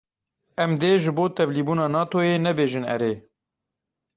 [0.63, 3.13] Em dê ji bo tevlîbûna Natoyê nebêjin erê.